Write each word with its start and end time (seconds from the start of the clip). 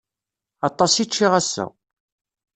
Aṭas 0.67 0.93
i 1.03 1.05
ččiɣ 1.09 1.33
ass-a. 1.39 1.65